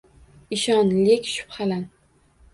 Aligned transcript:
Ishon, 0.57 0.89
lek 1.03 1.29
shubhalan 1.33 1.85